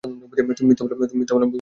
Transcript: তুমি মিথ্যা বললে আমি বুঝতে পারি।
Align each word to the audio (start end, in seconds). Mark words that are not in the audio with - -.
তুমি 0.03 0.69
মিথ্যা 0.69 0.83
বললে 0.85 1.05
আমি 1.05 1.19
বুঝতে 1.19 1.33
পারি। 1.33 1.47